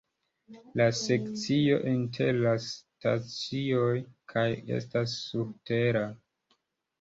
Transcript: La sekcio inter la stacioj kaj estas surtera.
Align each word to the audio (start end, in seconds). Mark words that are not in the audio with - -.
La 0.79 0.85
sekcio 0.99 1.75
inter 1.91 2.39
la 2.45 2.53
stacioj 2.69 3.93
kaj 4.33 4.47
estas 4.79 5.15
surtera. 5.27 6.03